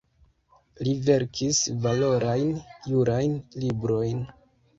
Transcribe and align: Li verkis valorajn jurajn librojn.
Li 0.87 0.95
verkis 1.09 1.59
valorajn 1.83 2.49
jurajn 2.95 3.37
librojn. 3.67 4.27